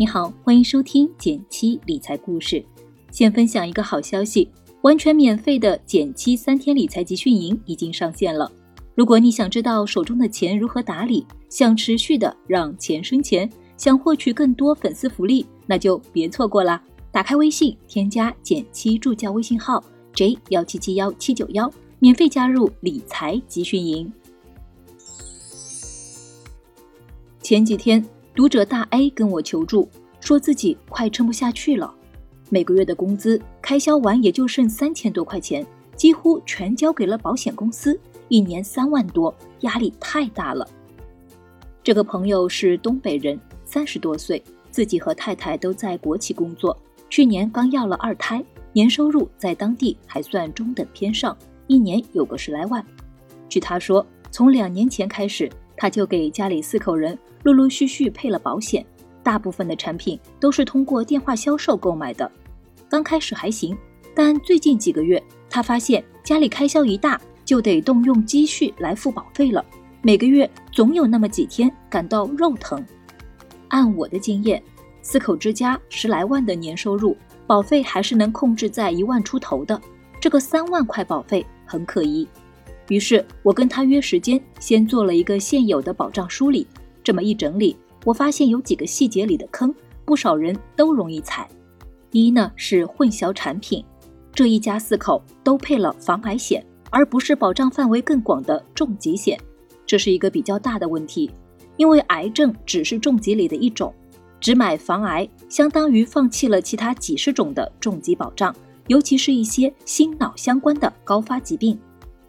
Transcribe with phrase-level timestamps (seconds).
[0.00, 2.64] 你好，欢迎收听减七理财故事。
[3.10, 4.48] 先分享一个好消息，
[4.82, 8.48] 完全免费的减七三天理财集训营已经上线了。
[8.94, 16.80] 如果你想知道手中的钱如何打理，想持续的让钱生钱，想获取更多粉丝福利，那就别错过啦！
[17.10, 19.82] 打开微信，添加减七助教微信号
[20.14, 21.68] j 幺七七幺七九幺，
[21.98, 24.12] 免费加入理财集训营。
[27.42, 28.08] 前几天。
[28.38, 29.90] 读者大 A 跟我求助，
[30.20, 31.92] 说自己快撑不下去了，
[32.50, 40.64] 每个月的工资开销完也就剩三千多块钱，几乎全交给了保险公司，一年三万多，压力太大了。
[41.82, 46.78] 这个朋友是东北人，三十多岁，自己和太太都在国企工作，
[47.10, 48.40] 去年刚要了二胎，
[48.72, 52.86] 年收入在当地还算中等偏上，一年有个十来万。
[53.48, 55.50] 据他说，从两年前开始。
[55.78, 58.84] 他就给家里四口人陆陆续续配了保险，
[59.22, 62.30] 大部分的产品都是通过电话销售购买的。
[62.88, 63.78] 刚开始还行，
[64.14, 69.64] 但最近几个月，他发现家里开销一大，就得动用积蓄来付保费了。
[70.02, 72.84] 每个月总有那么几天感到肉疼。
[73.68, 74.62] 按我的经验，
[75.02, 79.80] 四口之家十来万的年收入，保费还是能控制在一万出头的。
[80.20, 82.26] 这个三万块保费很可疑。
[82.88, 86.66] 于是我跟他约时间，先做了一个现有的保障梳理。
[87.04, 91.48] 这么一整理，我发现有几个细节里的坑，不少人都容易踩。
[92.10, 93.84] 一呢是混淆产品，
[94.32, 99.38] 这一家四口都配了防癌险，而不是保障范围更广的重疾险，
[99.86, 101.30] 这是一个比较大的问题。
[101.76, 103.94] 因为癌症只是重疾里的一种，
[104.40, 108.54] 只买防癌相当于放弃了其他几十种的重疾保障，
[108.86, 111.78] 尤其是一些心脑相关的高发疾病。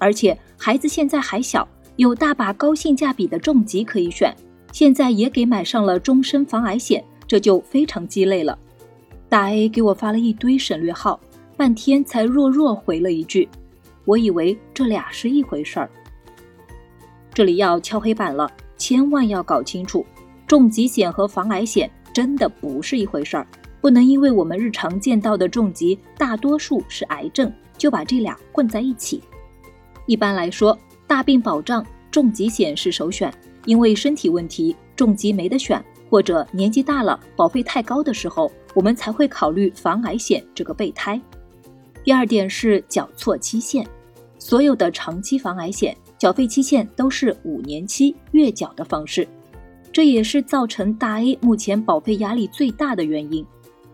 [0.00, 4.34] 而且孩子现在还小，有大把高性价比的重疾可以选。
[4.72, 8.58] 现在也给买上了终身防癌险，这就非常鸡肋了。
[9.28, 11.20] 大 A 给我发了一堆省略号，
[11.56, 13.48] 半天才弱弱回了一句
[14.06, 15.90] ：“我以为这俩是一回事儿。”
[17.34, 20.06] 这里要敲黑板了，千万要搞清楚，
[20.46, 23.46] 重疾险和防癌险真的不是一回事儿，
[23.80, 29.22] 不能因为我们日常见到的重疾大多数是癌症，就把这俩混在一起。
[30.10, 30.76] 一般来说，
[31.06, 33.32] 大病保障重疾险是首选，
[33.64, 41.20] 因为身体问题重疾没得选，或者年纪大了保费太高的时候，我们才会考虑防癌险这个备胎。
[42.02, 43.86] 第二点是缴错期限，
[44.36, 49.28] 所有的长期防癌险缴费期限都是五年期月缴的方式，
[49.92, 53.46] 这也是造成大 A 目前保费压力最大的原因。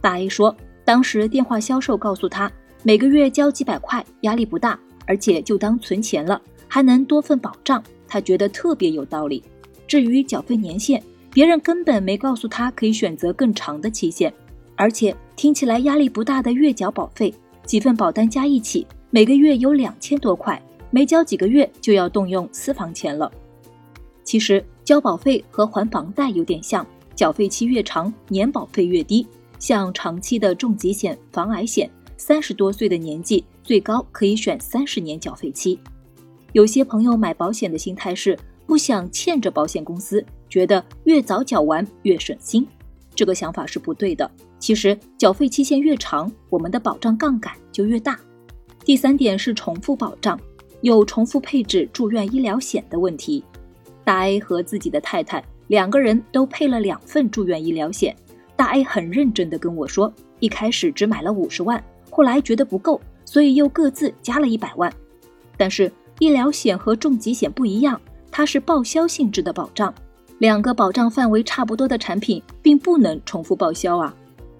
[0.00, 0.52] 大 A 说，
[0.84, 2.50] 当时电话销售告诉他，
[2.82, 4.76] 每个月交几百块，压力不大。
[5.06, 9.42] 而且就当存钱了，还能多份保障，他觉得特别有道理。
[9.86, 11.02] 至于缴费年限，
[11.32, 14.32] 别人根本没告诉他可以选择更长的期限，
[14.76, 17.34] 而且听起来压力不大的月缴保费，
[17.64, 23.30] 几份保单加一起，每个月有两千多块，没交几个月就要动用私房钱了。
[24.22, 29.26] 其实交保费和还房贷有点像，缴费期越长，年保费越低。
[29.58, 31.90] 像长期的重疾险、防癌险。
[32.20, 35.80] 三十多岁的年纪，最高可以选三十年缴费期。
[36.52, 42.68] 有些朋友买保险的心态是不想欠着保险公司，觉得越早缴完越省心。
[43.14, 44.30] 这个想法是不对的。
[44.58, 48.20] 其实缴费期限越长，我们的保障杠杆就越大。
[48.84, 50.38] 第三点是重复保障，
[50.82, 53.42] 有重复配置住院医疗险的问题。
[54.04, 58.14] 大 A 和自己的太太两个人都配了两份住院医疗险。
[58.56, 61.82] 大 A 很认真的跟我说，一开始只买了五十万。
[62.10, 64.92] 后来觉得不够，所以又各自加了一百万。
[65.56, 68.00] 但是医疗险和重疾险不一样，
[68.30, 69.94] 它是报销性质的保障，
[70.38, 74.14] 两个保障范围差不多的产品并不能重复报销啊。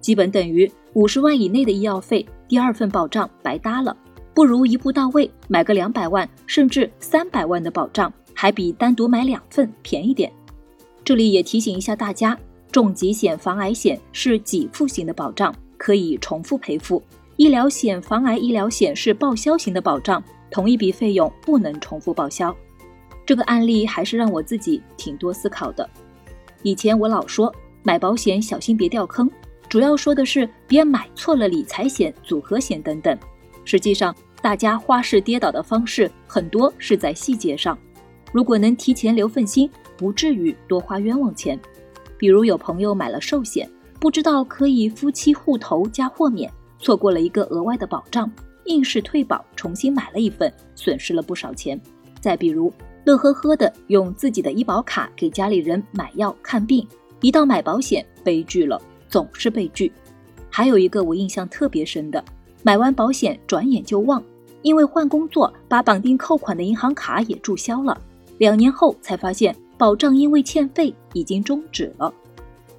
[0.00, 3.96] 基本等于五十万以内的医药费，第二份保障白搭了，
[4.34, 10.32] 不如一步到位买个两百万甚至三百万的保障，还比单独买两份便宜点。
[11.04, 12.38] 这里也提醒一下大家，
[12.70, 17.02] 重疾险、防癌险是给付型的保障，可以重复赔付。
[17.36, 22.54] 医疗险、防癌医疗险是报销型的保障，同一笔费用不能重复报销。
[23.26, 25.88] 这个案例还是让我自己挺多思考的。
[26.62, 29.30] 以前我老说买保险小心别掉坑，
[29.68, 33.18] 主要说的是别买错了理财险、组合险等等。
[33.66, 37.76] 实际上，大家花式跌倒的方式很多是在细节上。
[38.32, 41.58] 如果能提前留份心，不至于多花冤枉钱。
[42.16, 43.68] 比如有朋友买了寿险，
[44.00, 46.50] 不知道可以夫妻互投加豁免。
[46.78, 48.30] 错过了一个额外的保障，
[48.64, 51.80] 硬是退保，重新买了一份，损失了不少钱。
[52.20, 52.72] 再比如，
[53.04, 56.86] 乐呵呵的用自己的医保卡给家里人买药看病，
[57.20, 59.92] 一到买保险，悲剧了，总是悲剧。
[60.50, 62.24] 还有一个我印象特别深的，
[62.62, 64.22] 买完保险转眼就忘，
[64.62, 68.00] 因为换工作，把绑定扣款的银行卡也注销了。
[68.38, 72.12] 两年后才发现，保障因为欠费已经终止了。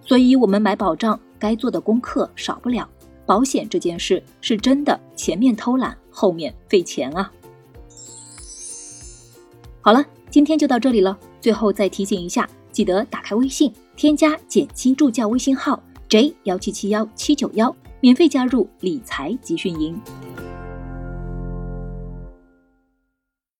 [0.00, 2.88] 所以，我们买保障该做的功课少不了。
[3.24, 7.30] 保险这件事是真的，前面偷懒，后面费钱啊。
[9.80, 11.18] 好了，今天就到这里了。
[11.40, 20.00] 最后再提醒一下，记得打开微信，添加减七助教微信号 j 幺七七幺七九幺，免费加入理财集训营。